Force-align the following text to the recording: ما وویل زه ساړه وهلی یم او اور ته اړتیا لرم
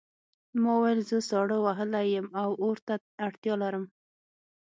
ما 0.61 0.71
وویل 0.75 0.99
زه 1.09 1.17
ساړه 1.29 1.57
وهلی 1.65 2.05
یم 2.15 2.27
او 2.41 2.49
اور 2.63 2.77
ته 2.87 2.93
اړتیا 3.25 3.53
لرم 3.63 3.85